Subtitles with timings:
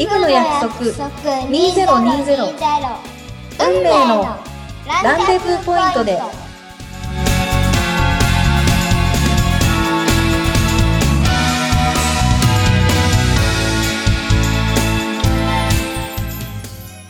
[0.00, 0.76] イブの約束。
[0.80, 1.84] 2020
[3.60, 4.24] 運命の
[5.04, 6.18] ランデブーポイントで。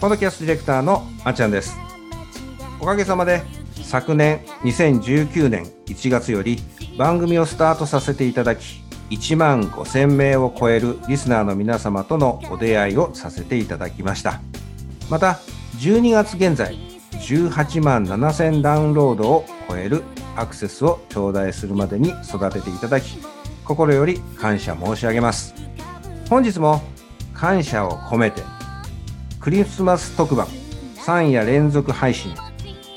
[0.00, 1.77] ポッドキャストディレクターのあっちゃんです。
[2.80, 3.45] おかげさまで
[3.84, 6.59] 昨年2019年1月より
[6.98, 14.41] 番組をスタートさせていただき1万5000名を超えるリスナーの皆様とのお出会いをさせていただきました。
[15.10, 15.41] また
[15.78, 16.77] 12月現在
[17.12, 20.04] 18万7000ダウンロードを超える
[20.37, 23.18] アクセスを頂戴するまでに育てていただき
[23.65, 25.54] 心より感謝申し上げます。
[26.29, 26.80] 本日も
[27.34, 28.42] 感謝を込めて
[29.40, 30.46] クリスマス特番
[30.98, 32.34] 3夜連続配信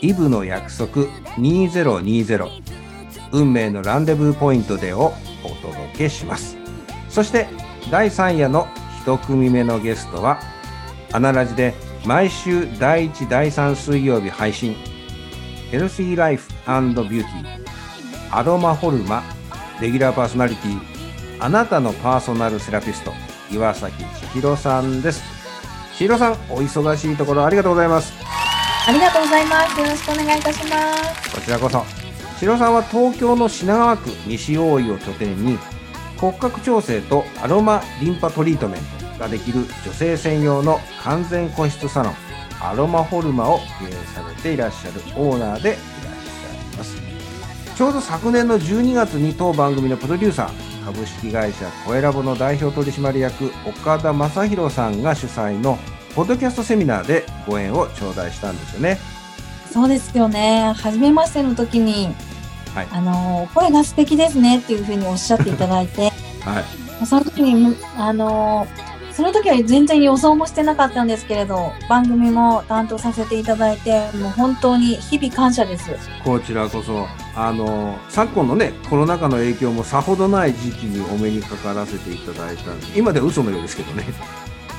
[0.02, 1.08] イブの約束
[1.38, 2.62] 2020
[3.32, 5.14] 運命のランデブーポイントでを
[5.44, 6.58] お届けします。
[7.10, 7.48] そして
[7.92, 8.68] 第3夜の
[9.06, 10.40] 1組目のゲストは
[11.12, 11.74] アナラジで
[12.06, 14.76] 毎週第1第3水曜日配信
[15.72, 19.24] ヘルシーライフビューティーアロマホルマ
[19.80, 20.80] レギュラーパーソナリティ
[21.40, 23.12] あなたのパーソナルセラピスト
[23.52, 25.22] 岩崎千尋さんです。
[25.96, 28.14] 千尋さんお忙しいところありがとうございます。
[28.88, 29.80] ありがとうございます。
[29.80, 31.36] よろしくお願いいたします。
[31.36, 32.03] こちらこそ
[32.44, 35.58] 千尋さんは東京の品川区西大井を拠点に
[36.18, 38.82] 骨格調整とアロマリンパトリートメン
[39.14, 42.14] トができる女性専用の完全個室サロン
[42.60, 47.02] アロマホルマを経営されていらっしゃるオーナーでいらっしゃいます。
[47.78, 55.80] ちょうど昨年の12月に当番組のプロデューサー株式会社コエラボの代表取締役岡田正宏さんが主催の
[56.14, 58.98] ポッドキャストセミナーでご縁を頂戴したんですよね。
[59.72, 60.74] そうですよね。
[60.78, 62.14] 初めましての時に、
[62.74, 66.12] はい、あの声が素敵ですねっていうふうにおっしゃっていただいて、
[66.42, 66.62] は
[67.02, 68.68] い、その時にあの
[69.12, 75.92] その時は全然予想もしてなかったんですけれど番組も担当させていただいてもう本当に日々感謝です。
[76.24, 84.04] こちらこそあの昨今のねコロナ禍の影響もさほどない時期にお目にかからせていただいた今では嘘のようですけどね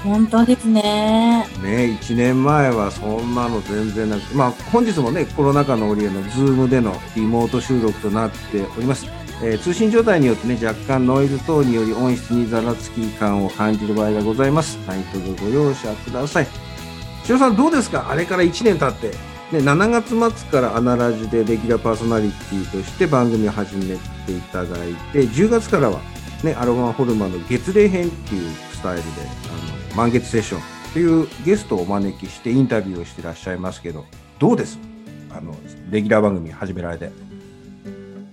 [0.04, 1.46] 本当ですね。
[1.62, 9.06] ね1年前はそんなの全然なくて、まあ本日もね、コロナ禍の折へのズームでのリモート収録となっております。
[9.42, 14.78] えー、通信状態によってね、若干ノイズ等により音質にざらつき感を感じる場合がございます。
[14.86, 16.46] 何卒ご容赦ください。
[17.28, 18.10] 塩さんどうですか？
[18.10, 19.08] あれから1年経って、
[19.56, 26.00] ね、7月末からアナラジでレギュラーパーソナリティとして番組を始めていただいて、10月からは
[26.42, 29.08] ね、アロマホルマの月齢編っていうスタイルで、
[29.48, 30.60] あの、満月セッション。
[30.60, 30.62] っ
[30.94, 34.04] ていうゲストをお招きしてインタビューをしてらっしゃいますけど、
[34.38, 34.78] どうです？
[35.36, 35.52] あの、
[35.90, 37.10] レギュラー番組始められて。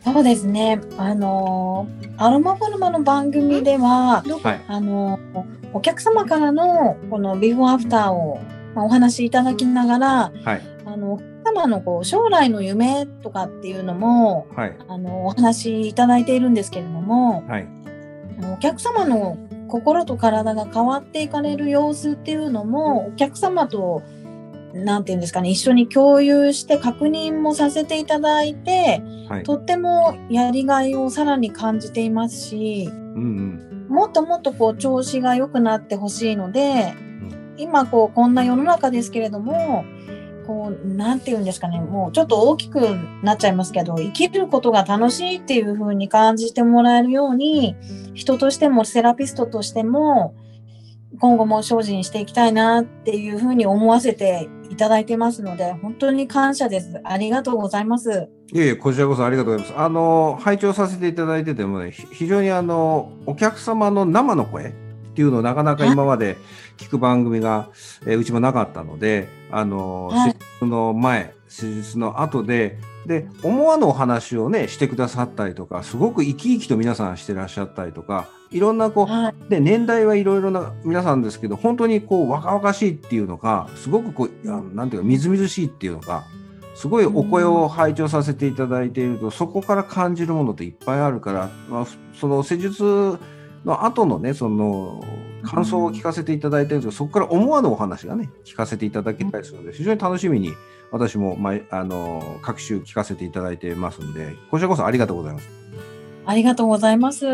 [0.04, 0.80] そうですね。
[0.98, 5.20] あの、アロマホルマの番組では、はい、あの、
[5.74, 8.40] お客様からのこのビフォーアフターを、
[8.76, 17.68] まあ、お話しいただきながら、はい、あの、お客様のこう将来の夢とかっていうのも、はい、あの、お話しいただいているんですけれども、はい、
[18.54, 19.38] お客様の
[19.72, 24.04] 心と体が変わっていかれる様子っていうのもお客様と
[24.74, 39.86] 何て言うんですかね一緒に共有して確認もさせていただいて、はい、とってもやりがいをさらに感じていますし、うんうん、もっともっとこう調子が良くなってほしいので、うん、今こうこんな世の中ですけれども
[40.52, 42.82] こう、なんて言うんですかね、もうちょっと大きく
[43.24, 47.78] なっちゃいますけど、生きることが楽しいっていう風に感じてもらえるように、
[48.14, 50.36] 人としてもセラピストとしても、
[51.20, 57.00] 今後も精進していきたいなっていうふうに思わせていただいてますので、本当に感謝です。
[57.06, 58.28] ありがとうございます。
[58.54, 59.80] いえいえ、こちらこそありがとうございます。
[59.80, 64.74] あの、拝聴させていただいててもね、非常にあの、お客様の生の声
[65.12, 66.38] っていうのをなかなか今まで
[66.78, 67.70] 聞く番組が、
[68.06, 86.24] えー、うちもなかったので、あの、はい、手術の前、手術の後で、で、思わぬお話をね、してくださったりとか、すごく生き生きと皆さんしてらっしゃったりとか、いろんなこう、はい、で年代はいろいろな皆さんですけど、本当にこう若々しいっていうのか、すごくこう、なんていうか、みずみずしいっていうのか、
[86.76, 93.18] すごいお声を拝聴させていただいていると、そこから感じるものっていっぱいあるから、まあ、その施術
[93.66, 95.04] の後のね、その
[95.44, 100.52] 感想を聞かせていただいてるんですけど、そこから思わぬお話がね、聞かせていただけたりするので、非常に楽しみに
[100.92, 105.50] 私も、まあ、あの各週聞かせていただいてますんで、こちらこそありがとうございます。
[106.26, 107.26] ありがとうございます。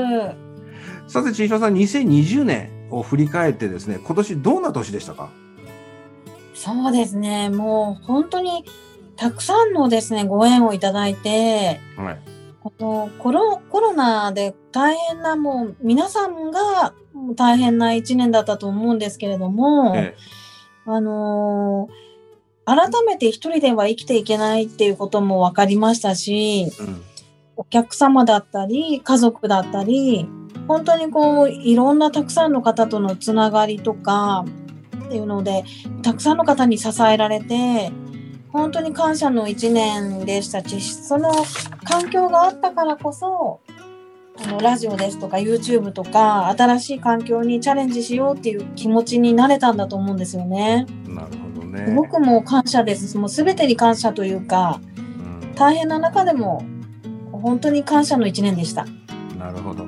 [1.08, 5.30] さて、千尋さん、2020年を振り返ってですね、今年どんな年でしたか？
[6.54, 8.66] そうですね、もう本当に
[9.16, 12.20] たくさんのですね、ご縁をいただいて、はい、
[12.72, 16.94] こコロコロナで大変なもう皆さんが
[17.36, 20.18] 大変な1年だったと思うんですけれども、ええ、
[20.86, 27.04] あのー、改めて一人では生きていけないっていうことも分かりましたし、うん、
[27.56, 30.28] お客様だったり家族だったり
[30.68, 34.46] 本当にこういろんなたくさんの方とのつながりとか
[35.06, 35.64] っていうので
[36.04, 37.92] たくさんの方に支えられて
[38.52, 41.32] 本当に感謝の1年でしたしその
[41.84, 43.60] 環境があったからこそ
[44.40, 50.86] あのラジオですとか YouTube とか新しい環境にチャレンジしようっていう気持ちになれたんだと思うんですよね。
[51.08, 51.94] なるほどね。
[51.96, 53.18] 僕も感謝です。
[53.18, 55.02] もう全てに感謝というか、う
[55.46, 56.64] ん、大変な中でも
[57.32, 58.86] 本当に感謝の1年でした。
[59.40, 59.86] なるほど。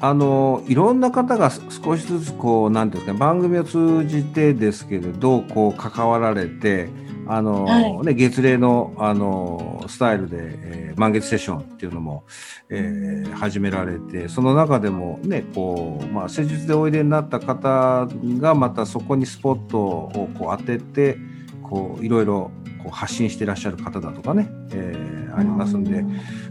[0.00, 6.90] あのいろんな方が少しずつこうなんですか番組を通じてですけれどこう関わられて
[7.28, 12.24] あの、はい、ね、月齢のあのスタイルで、えー、満月セッションっていうのも、
[12.68, 18.06] えー、始められてその中でもねこう、まあ、施術でおいでになった方
[18.40, 21.18] がまたそこにスポットをこう当てて
[21.62, 22.50] こういろいろ
[22.86, 26.04] こう発信してらっしゃる方だとかね、えー、ありますんで、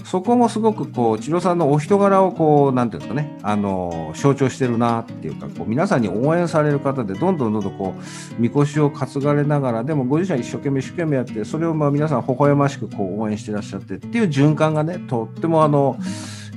[0.03, 15.97] そこもすごくこう千代さんのお人柄をこうなんていうんですかねあの象徴してるなっていうかこう皆さんに応援される方でどんどんどんどんこうみこしを担がれながらでもご自身は一生懸命一生懸命やってそれをまあ皆さん微笑ましくこう応援してらっしゃってっていう循環がねとってもあの、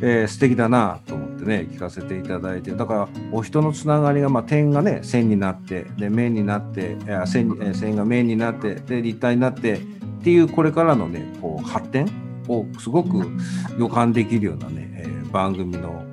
[0.02, 6.96] えー、素敵だなと思ってね聞かせていただいてだからお人のつながりが、まあ、点がね線になってで面になって
[7.26, 9.80] 線線が面になってで立体になってっ
[10.22, 12.08] ていうこれからのねこう発展
[12.48, 13.26] をすごく
[13.78, 16.04] 予感できるようなね、えー、番組の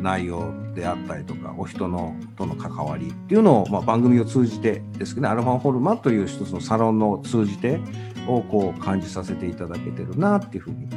[0.00, 7.80] 内容であったりとかお人のとの関わりっていうのを、まあ、番組を通じてですけど、ね、アルファホルマという一つのサロンを通じて
[8.26, 10.88] をこう感じさせていただけてるなっていうふうに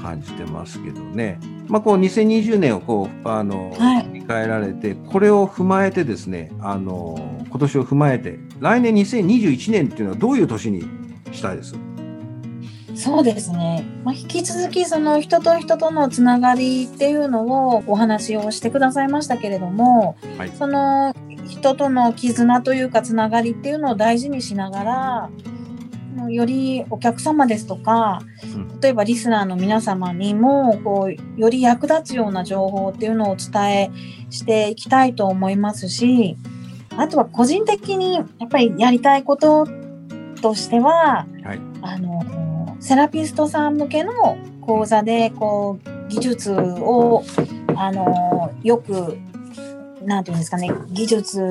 [0.00, 1.38] 感じてますけどね。
[1.68, 10.84] まあ、こう2020年をこうあの、はい、振り返られてこれを踏まえてですねあの今年を踏まえて来年2021年っていうのはどういう年に
[11.32, 11.74] したいです？
[12.96, 21.14] そうですね、まあ、引き続きその人と人とのつながりっていうのをお話をしてくださいましたけれども、はい、その
[21.46, 25.30] 人との絆というかつながりっていうのを大事にしながら
[26.30, 28.20] よりお客様ですとか、
[28.80, 33.90] 例えばリスナーの皆様にもこうより役立つような情報っていうのをお伝え
[34.30, 36.36] していきたいと思いますし
[36.96, 39.68] あとは個人的にやっぱりやりたいこと
[40.40, 42.24] としては、はい、あの
[42.86, 47.24] セラピストさん向けの講座でこう技術を
[47.74, 49.18] あのよく
[50.04, 51.42] なんていうんですかね技術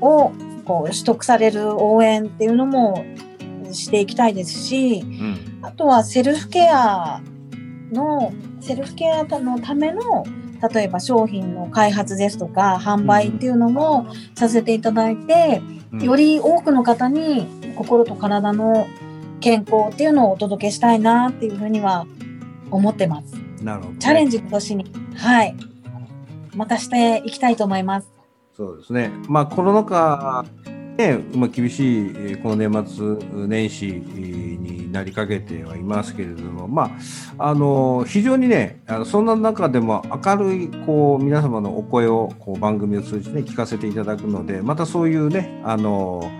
[0.00, 0.30] を
[0.64, 3.04] こう取得される応援っていうのも
[3.72, 7.20] していきたいですし、うん、あとはセルフケア
[7.90, 10.24] のセルフケアのための
[10.72, 14.06] 例えば商品の開発ですとか販売っていうのも
[14.36, 15.60] させていただいて、
[15.92, 18.86] うん、より多くの方に心と体の
[19.40, 22.06] 健康っていうのをお届けしたいなっていうふうには
[22.70, 23.34] 思ってます。
[23.62, 24.84] なるほど、ね、チャレンジの年に、
[25.16, 25.56] はい、
[26.54, 28.08] またしていきたいと思います。
[28.56, 29.10] そうですね。
[29.28, 30.44] まあコロナ禍
[30.96, 36.96] ね、まあ、厳しいこの年末年始になりかけてはいますけれども、ま
[37.38, 46.30] あ、あの非常にねあのそんな中でも明るいこう皆様のお声をこう番組を通じて、ね、聞かせていただくのでまたそういうねあの、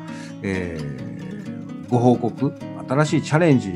[0.42, 2.54] えー、ご報告
[2.88, 3.72] 新しいチャレンジ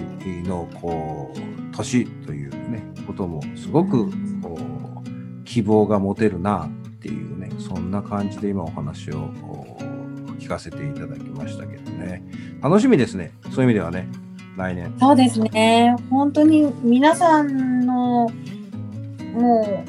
[0.48, 9.30] のこう年というねこともすごくこう希望が持てるなっていうねそんな感じで今お話を
[10.38, 12.22] 聞かせていただきましたけどね。
[12.62, 13.32] 楽しみですね。
[13.50, 14.08] そういう意味ではね、
[14.56, 14.94] 来年。
[14.98, 15.96] そうですね。
[16.10, 18.30] 本当に皆さんの、
[19.34, 19.84] も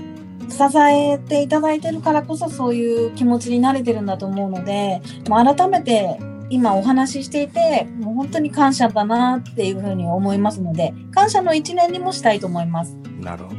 [0.48, 6.20] う、支えていただいてるからこそそういう気持ちになれてるんだと思うので、もう改めて
[6.51, 12.98] 今お話ししていて、もう本当に感謝だなっていうふうに思いますので、感謝の一年にもしたいと思います。
[13.22, 13.55] なるほど。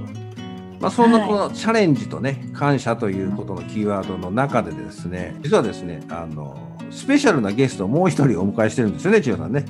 [0.78, 6.54] まあ、そんなこのチャレンジとね、感謝ということのキーワードの中でですね、実はですね、あの、
[6.90, 9.64] スペシャルなゲストをもう一人お迎えしてるんですよね、千代さんね。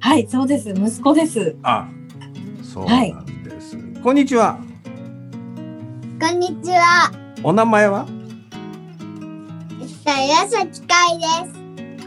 [0.00, 0.68] はい、そうです。
[0.70, 1.56] 息子です。
[1.62, 1.88] あ、
[2.62, 3.76] そうなんです。
[3.76, 4.58] はい、こんにちは。
[6.20, 7.10] こんにちは。
[7.42, 8.06] お名前は？
[10.04, 11.55] 岩崎海です。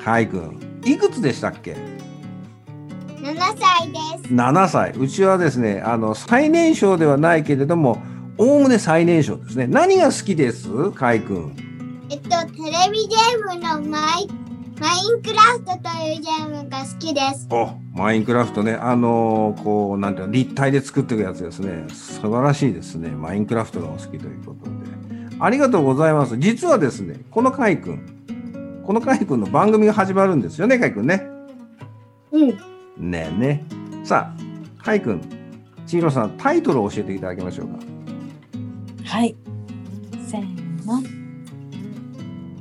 [0.04, 1.76] 海君、いくつでしたっけ
[3.22, 4.34] ？7歳です。
[4.34, 4.92] 7歳。
[4.92, 8.02] うちはですね、あの、最年少ではないけれども、
[8.38, 9.68] おおむね最年少ですね。
[9.68, 10.70] 何が好きです？
[10.96, 11.56] 海君。
[12.10, 14.28] えっと、テレビゲームのマイ
[14.80, 17.48] マインクラフトというゲームが好きです。
[17.52, 18.76] お、マインクラフトね。
[18.76, 21.86] あのー、こう、なんていうの、立体で作っていくやつですね。
[21.90, 23.10] 素晴らしいですね。
[23.10, 24.72] マインクラフトがお好きということで。
[25.42, 26.38] ありがとうございます。
[26.38, 28.19] 実はですね、このカイ君、
[28.90, 31.22] このカイ君の番組が始まるんですよね、カイ君ね。
[32.32, 32.48] うん。
[32.98, 33.64] ねえね。
[34.04, 35.22] さあ、カイ君、
[35.86, 37.74] 千尋さん、タイトルを教えていただきましょうか。
[39.06, 39.36] はい。
[40.26, 41.04] せーの。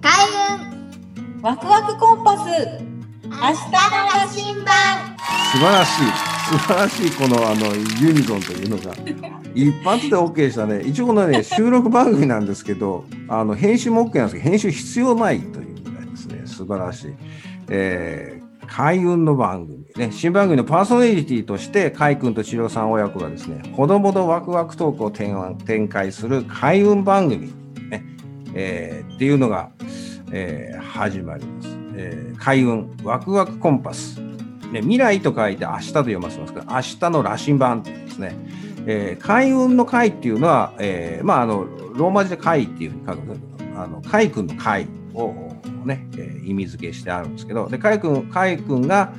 [0.03, 0.13] 開
[0.51, 5.17] 運ワクワクコンパス明日の羅針盤
[5.51, 8.93] 素晴らしい素晴らしいこのあのユニゾンというのが
[9.55, 15.68] 一発で OK したね一応このね収録番組なんですけどあの編集も OK なんですけど編集必要ないという
[16.69, 17.15] 晴らしい、
[17.69, 20.13] えー、開運の番組ね。
[20.13, 27.53] 新番組のパーソナリティとして海君と千代さん親子がですねほどほどワクワクトークを展開する開運番組
[27.89, 28.05] ね、
[28.55, 29.71] えー、っていうのが
[30.33, 31.69] えー、始まります。
[31.95, 34.21] えー、開運、ワクワクコンパス。
[34.73, 38.37] ね、未来と書いて明日と読ませますけど、明日の羅針盤というですね、
[38.87, 44.87] えー、開運の開っていうのは、えー、まあ、あの、ローマ字で開っていうふうに書くんですけど、あの、海君の開
[45.25, 45.53] を
[45.85, 49.13] ね、えー、意味付けしてあるんですけど、で、海君、海君が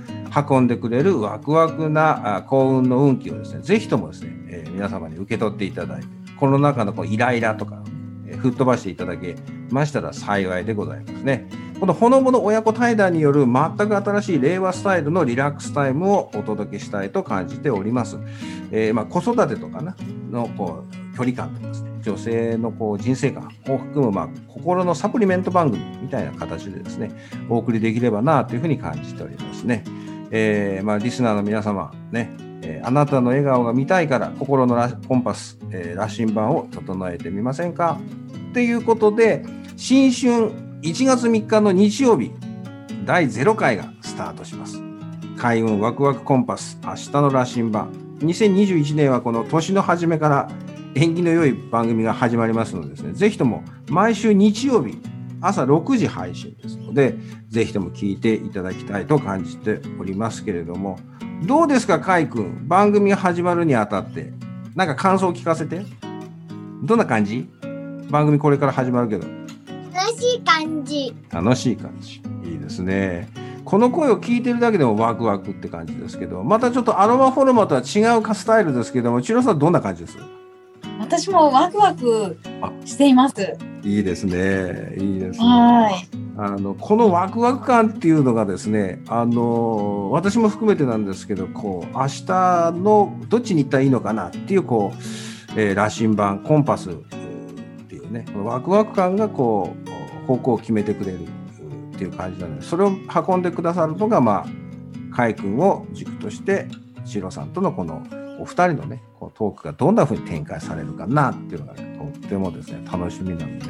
[0.49, 6.07] 運んでくれるワクワクな幸運の運気をですね、ぜひともですね、えー、皆様に受け取っていただいて、
[6.39, 7.83] この中のこうイライラとか
[8.29, 9.35] え、吹っ飛ばしていただけ
[9.69, 11.49] ましたら幸いでございますね。
[11.79, 18.17] このほのぼの親子対談による全く新しい令和スタイルのリラックスタイムをお届けしたいと感じております。
[18.71, 19.95] えー、まあ、子育てとかな
[20.29, 27.11] のこう距離感とかですね、女性のこう人生観を含む、まあ、心のサプリメント番組みたいな形でですね、
[27.49, 29.83] お送りできればなというふうに感じておりますね。
[30.31, 37.99] えー、まあ、リスナーの皆様、ね、えー、あなたの笑顔が見たいから心のラコンパス、えー、羅針盤を整えてみませんか？
[38.49, 39.43] っていうことで、
[39.77, 40.51] 新春
[40.81, 42.31] 1月3日の日曜日、
[43.05, 44.81] 第0回がスタートします。
[45.37, 47.91] 開運ワクワクコンパス、明日の羅針盤。
[48.19, 50.49] 2021年はこの年の初めから
[50.95, 54.97] 縁起の良い番組が始まりますのでですね、ぜひとも毎週日曜日
[55.41, 57.15] 朝6時配信ですので、
[57.47, 60.99] ぜひとも聞いていただきたいと感じておりますけれども、
[61.43, 62.67] どうですか、かいくん。
[62.67, 64.33] 番組が始まるにあたって、
[64.75, 65.85] なんか感想を聞かせて。
[66.83, 67.47] どんな感じ？
[68.09, 69.27] 番組これから始まるけど。
[69.93, 71.15] 楽しい感じ。
[71.29, 72.21] 楽しい感じ。
[72.43, 73.29] いいですね。
[73.63, 80.17] この声を聞いてるだけでもワクワクって感じですけど、またちょっとアロマフォルマとは違うスタイルですけども、千代さんどんな感じです？
[81.09, 82.37] 私もワクワク
[82.85, 83.57] しています。
[83.81, 84.95] いいですね。
[84.95, 85.45] いいですね。
[85.47, 86.07] はい。
[86.37, 96.93] あのこのワクワク感っていうのがですね、あの私も含めてなんですけど、こう明日のどっちに行ったらいいのかなっていうこう、えー、羅針盤コンパスっ
[97.87, 99.75] ていうね、ワクワク感がこ
[100.21, 102.91] う方向を決めてくれるっていう感じなので、それを
[103.27, 104.45] 運んでくださるのがまあ
[105.11, 106.67] 海君を軸として
[107.03, 108.05] シロさんとのこの
[108.39, 113.65] お二人のね、こうトークがどんな風に展開されるかなっていうのが、ね、とってもですね、楽しみなので、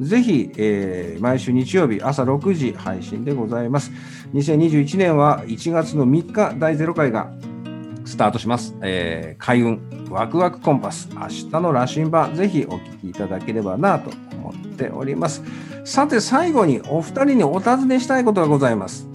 [0.00, 3.92] ぜひ、えー、毎週日曜日朝6時配信でございます。
[4.34, 7.30] 2021年は1月の3日第0回が
[8.04, 8.74] スタートします。
[8.80, 15.42] えー、開運ワクワクコンパス明日の羅針盤ぜひお聞きいただければなと思っております。
[15.84, 19.06] さて最後にお二人にお尋ねしたいことがございます。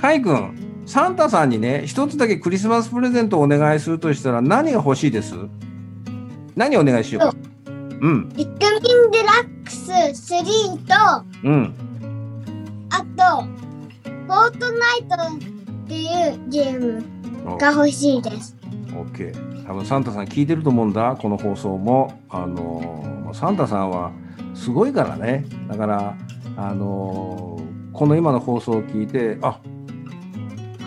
[0.00, 5.34] かいくん、サンタさんにね、一つだけクリスマスプレゼントをお願いするとしたら何が欲しいです？
[6.54, 7.36] 何お願いしようか？
[8.00, 8.28] うん。
[8.30, 10.44] ビッグミンデラックス3
[10.86, 11.74] と、うん。
[12.90, 18.56] あと、フォートナイトっていうゲームが欲しいです。
[18.94, 19.66] オッケー。
[19.66, 22.16] 多分サンタさん聞いてると思うんだ、この放送も。
[22.30, 24.12] あのサンタさんは
[24.54, 25.44] すごいからね。
[25.68, 26.16] だから、
[26.56, 27.60] あの
[27.92, 29.58] この今の放送を聞いて、あ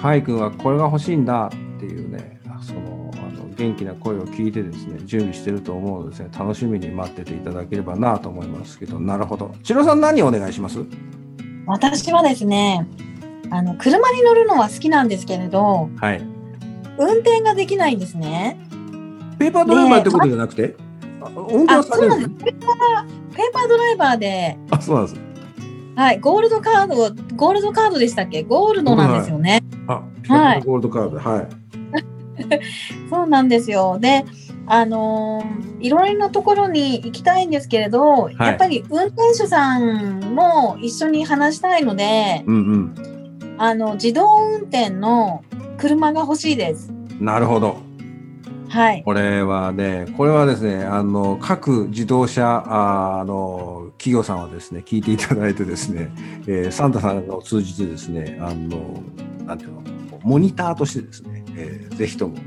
[0.02, 9.54] カイ君はこれが欲しいんだっていうね、そのあの元気な声を聞いてですね、準備してると思うのでね、楽しみに待ってていただければなと思いますけど、なるほど。
[9.64, 10.80] 千代さん何お願いします？
[11.66, 12.88] 私はですね、
[13.50, 16.22] あの車に乗るのは好きなんですけれど、はい、
[16.98, 18.58] 運転ができないんですね。
[19.38, 20.76] ペーパードライバーってことじゃなくて、
[21.36, 22.60] 運転されるんですペー
[23.54, 25.20] パードライバーで、あ、そうなんです。
[25.96, 26.96] はい、ゴールドカード、
[27.36, 28.44] ゴールドカードでしたっけ？
[28.44, 29.62] ゴールドなんですよね。
[29.96, 31.48] はい、ゴールドカード、はい。
[33.10, 33.98] そうなんですよ。
[34.00, 34.26] で、
[34.68, 45.44] あのー、いろいろなところに行きたいんですけれど、はい、やっぱり運転手さんも一緒に話したいので、うんうん、あの自動運転の
[45.78, 46.94] 車が欲しいです。
[47.20, 47.89] なるほど。
[48.70, 49.04] はい。
[49.04, 52.64] これはね、これはですね、あの各自動車
[53.20, 56.12] あの企業さんはですね、聞いていただいてですね、
[56.48, 59.04] えー、サンタさんを通じてですね、あの、
[59.46, 59.82] なんていうの、
[60.22, 62.38] モニターとしてですね、えー、ぜひとも、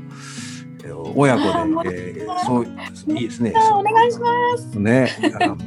[0.83, 2.65] えー、親子で、えー、そう
[3.17, 3.53] いいですね。
[3.73, 4.79] お願いします。
[4.79, 5.09] ね、
[5.41, 5.57] あの、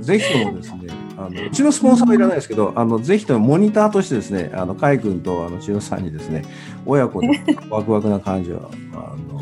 [0.00, 6.44] ぜひともですね、あのうちのスポンサーはいらないですけど、あのぜひともモニターとしてですね、あの海君とあの千代さんにですね、
[6.86, 7.28] 親子で
[7.68, 9.39] ワクワクな感じをあの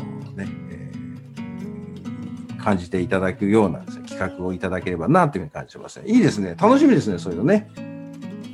[2.63, 6.07] 感じていただくような、ね、企画をいただければなというふうに感じます、ね。
[6.07, 7.69] いいですね、楽しみですね、そういうのね。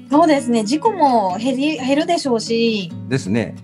[0.10, 2.92] そうですね、事故も減り減るでしょうし。
[3.10, 3.56] ですね。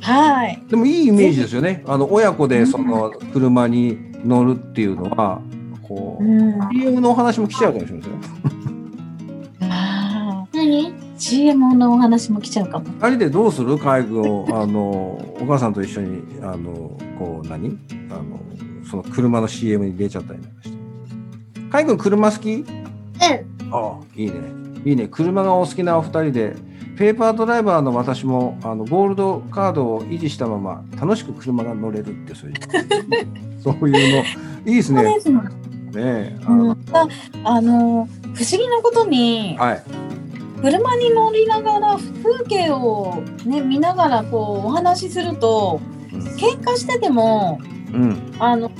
[0.00, 0.62] はい。
[0.68, 1.82] でもいいイメージですよね。
[1.86, 5.40] あの親子でその車に乗るっていうのは、
[5.82, 9.70] こう、うん、CM のお話も来ちゃうかもしれません。
[9.70, 10.48] ああ。
[10.52, 12.86] 何？CM のお話も来ちゃうかも。
[13.00, 13.78] 二人でどうする？
[13.78, 14.80] 海軍を、あの、
[15.40, 17.78] お母さんと一緒に、あの、こう何、
[18.10, 18.40] あの、
[18.90, 20.78] その車の CM に出ちゃったりなんかして。
[21.70, 22.54] 海軍車好き？
[22.54, 22.64] うん。
[22.64, 22.66] あ
[23.72, 24.34] あ、いいね。
[24.84, 25.08] いいね。
[25.08, 26.56] 車がお好きなお二人で、
[26.98, 32.56] ペーパードライバーの私もあのゴールドカードを維持したまま楽しく車が乗れるってそういう
[33.62, 34.24] そういう
[34.64, 35.02] のいいですね。
[35.94, 36.76] ねあの,、うん、
[37.44, 39.82] あの不思議なことに、はい、
[40.60, 45.80] 車に乗りながら風景を、ね、見ながらこうお話しすると、
[46.12, 47.60] うん、喧嘩してても、
[47.92, 48.70] うん、あの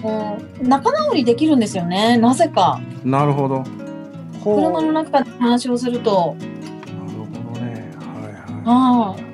[0.62, 2.80] 仲直りできるんですよねなぜか。
[3.04, 3.64] なるほど。
[4.42, 6.36] 車の中で話をすると。
[6.38, 6.50] なる
[7.18, 7.92] ほどね。
[7.98, 8.62] はいはい。
[8.64, 9.30] ああ。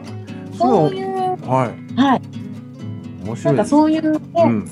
[0.57, 1.07] そういう。
[1.49, 2.01] はい。
[2.01, 2.23] はい。
[3.25, 4.69] 面白い、なんかそういうね、うん、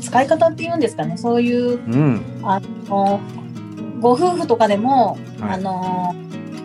[0.00, 3.20] 使い方っていうんですかねそういう、うん、あの
[4.00, 6.14] ご夫婦とかでも、はい、あの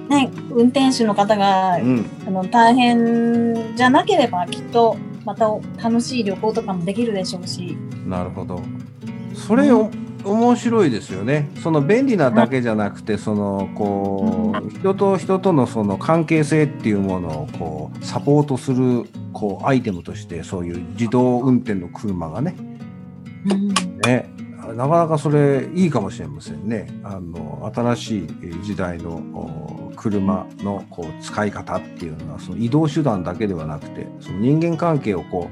[0.09, 5.49] ね、運転手の方が、うん、あの大変じゃなければきっとまた
[5.81, 7.77] 楽しい旅行とかもできるでしょうし。
[8.05, 8.61] なるほど。
[9.33, 9.89] それを、
[10.23, 11.49] 面白いですよね。
[11.63, 22.55] その便利なだけじゃなくて、そのこう人と人とのその関係性っていうものをこうサポートするこうアイテムとしてそういう自動運転の車がね。
[24.05, 24.29] ね、
[24.75, 26.87] なかなかそれいいかもしれませんね。
[27.03, 28.27] あの新しい
[28.63, 35.49] 時代の車のこう使い方っていうのはその移動手段だけではなくて、その人間関係をこ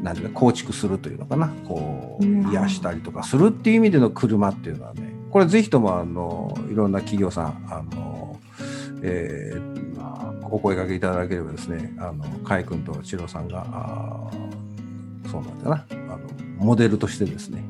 [0.00, 1.48] うなんていうか構築するというのかな。
[1.66, 8.38] こう癒したりとかするっていう意味での車っていうのはねこれぜひともあのいろんな企業さんあの、
[9.02, 14.30] えーまあ、お声かけいただければですねあの海井君と千代さんがあ
[15.30, 15.86] そうなんだな。
[15.90, 16.18] あの
[16.62, 17.64] モデルとしてですね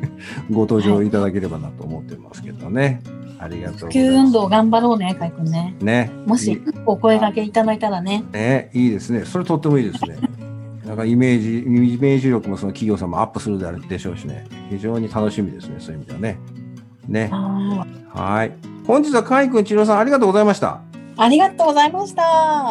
[0.50, 3.00] ご登場いただければなと思ってますけどね。
[3.40, 5.76] ありがとう普及運動頑張ろうね、海君ね。
[5.80, 6.10] ね。
[6.26, 8.24] もしお声掛けいただいたらね。
[8.32, 9.24] ね、いいですね。
[9.24, 10.16] それとってもいいですね。
[10.84, 13.58] なんかイメージ、イメージ力もその企業さんもアップする
[13.88, 16.38] でしょうしね、非常に楽しみですね、そういう意味ではね。
[17.06, 17.30] ね。
[17.30, 18.52] はい。
[18.86, 20.80] 本日は海君、千尋さん、ありがとうございました。
[21.16, 22.22] ありがとうございました。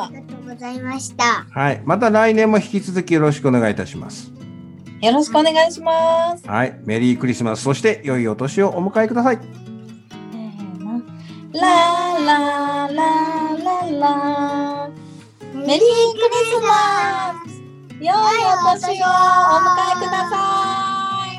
[0.05, 1.45] ありがとうございました。
[1.51, 1.81] はい。
[1.85, 4.36] また来年も引き続きよろしくお願いいたします。
[5.01, 6.47] よろしくお願いします。
[6.47, 6.79] はい。
[6.85, 9.39] メリークリスマス、そして良いお年をお迎えください。
[11.53, 12.97] ララララ
[13.99, 14.89] ラ
[15.53, 17.61] メリークリスマス
[17.99, 19.09] 良いお年をお
[19.59, 20.35] 迎えくださ
[21.25, 21.37] い。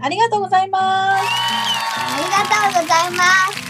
[0.00, 0.82] ありがとうございます。
[0.82, 1.18] あ
[2.18, 2.36] りが
[2.72, 3.24] とうございま
[3.62, 3.65] す。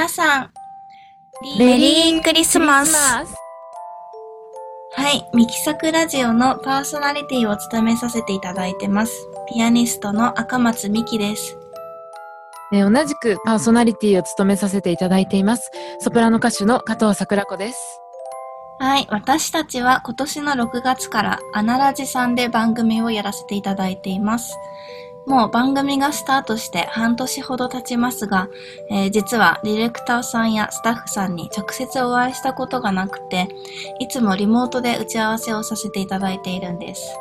[0.00, 0.50] 皆さん、
[1.58, 2.94] メリークリスマス。
[2.94, 3.26] は
[5.10, 9.28] い、ミキサクラジオのパーソナリティを務めさせていただいてます。
[9.52, 11.58] ピアニストの赤松美希です。
[12.72, 15.70] 同じくパーソナリティを務めさせていただいています。
[15.98, 18.00] ソプラノ歌手の加藤桜子です。
[18.78, 24.56] はい、私たちは今年の6月からアナラジさんで番組をやらせていただいています。
[25.30, 28.48] もう番組がスタートして半年ほど経ちますが、
[28.90, 33.46] えー、実はディレクターさんやスタッフさんに直接お会いしたことがなくて、
[34.00, 37.16] いつもリモートで打ち合わせをさせていただいているんです。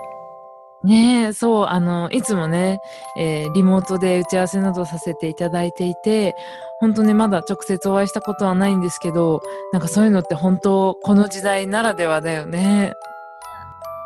[0.83, 2.79] ねえ、そう、あの、いつもね、
[3.15, 6.35] えー、リモートで打ち合わせなどさせていただいていて、
[6.79, 12.93] 本当ね、まだ直接お会いしたことはないんですけど、なんかそういうのって本当、この時代ならではだよね。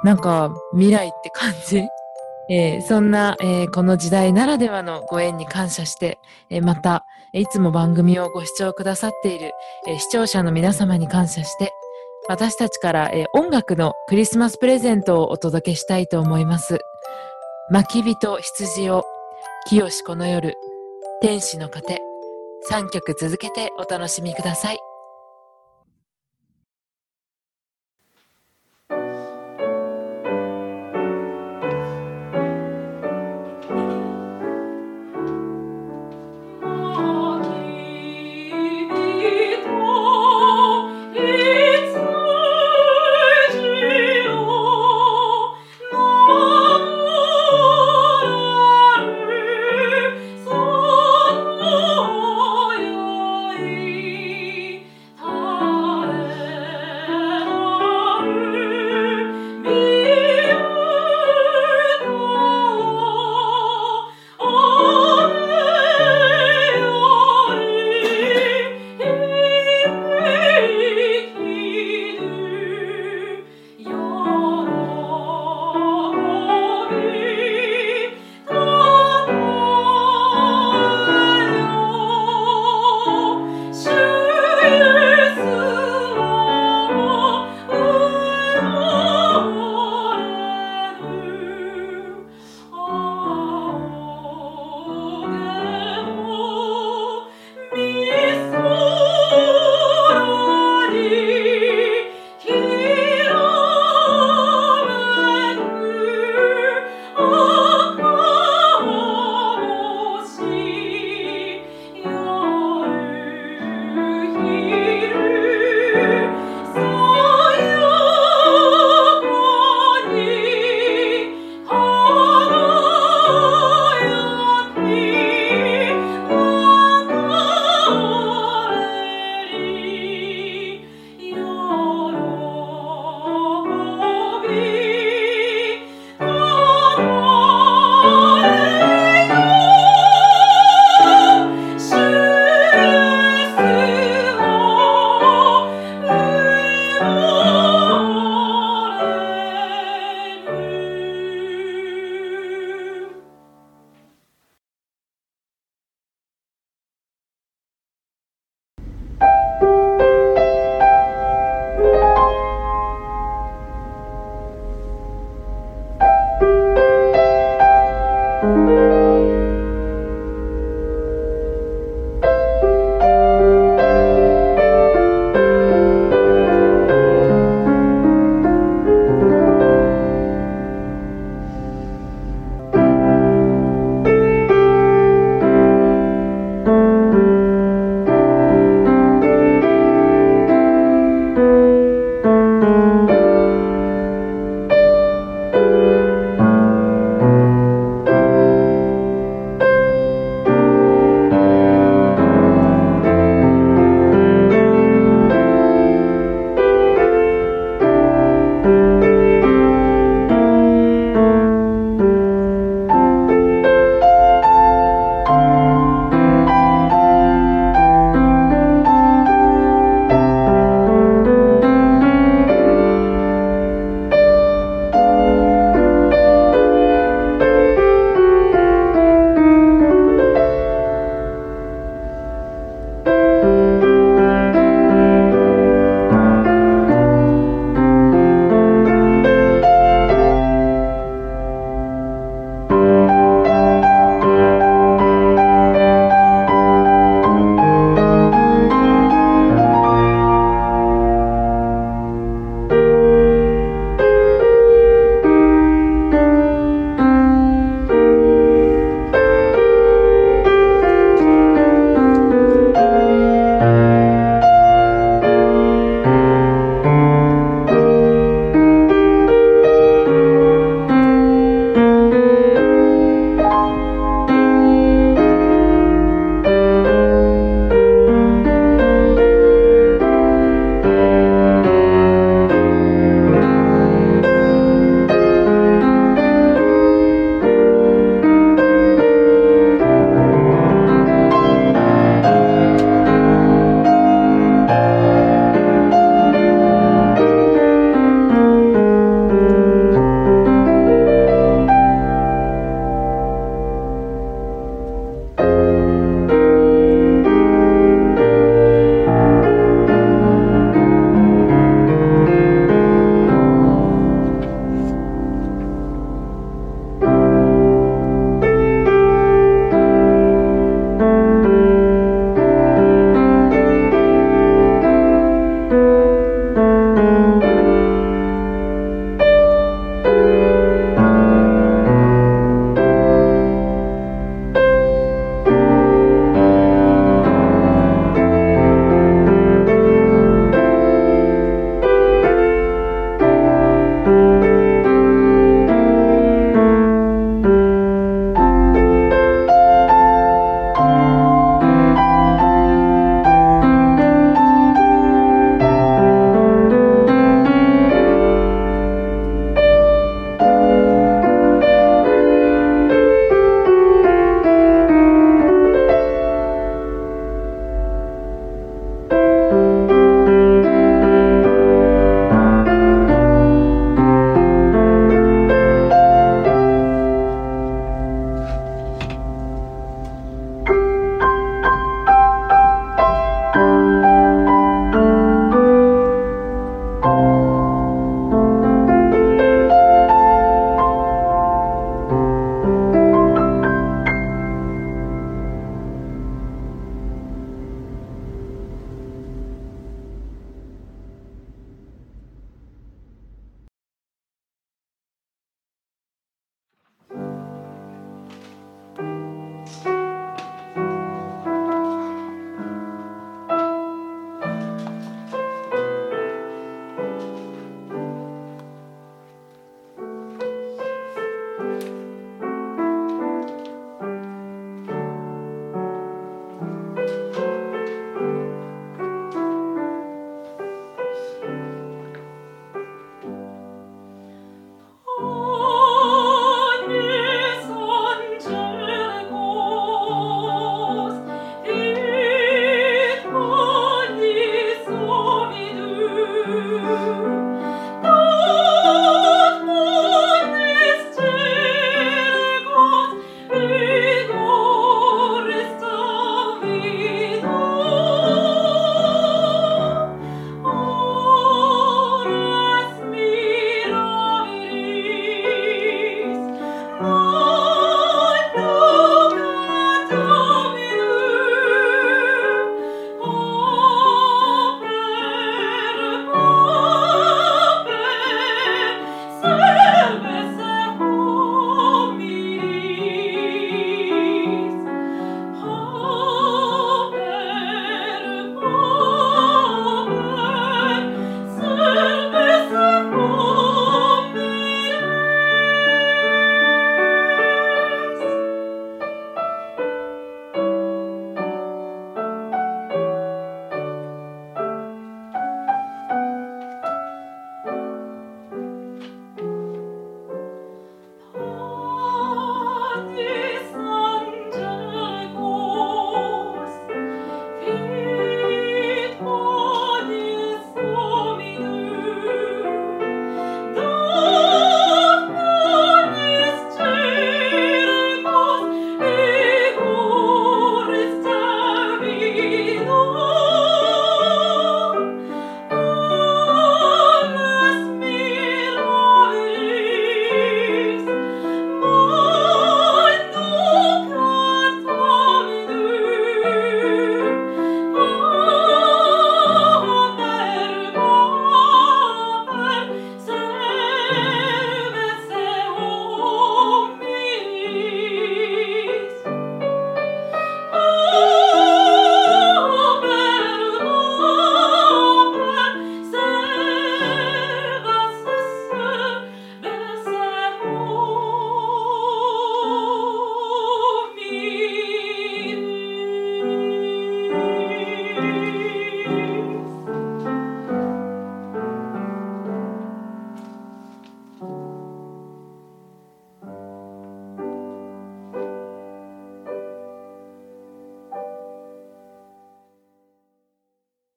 [0.03, 1.87] なんか、未来って感じ
[2.49, 9.51] えー、そんな、えー、この時代ならではのご縁に感謝して、えー、また、いつも番組をご視聴くださっている、
[9.88, 11.71] え視聴者の皆様に感謝して、
[12.27, 16.79] 私たちから、え、音楽のクリスマスプレゼントをお届けしたいと思います。
[17.69, 19.03] 巻人羊を、
[19.67, 20.56] 清この夜、
[21.21, 22.01] 天使の糧、
[22.69, 24.92] 3曲続けてお楽しみください。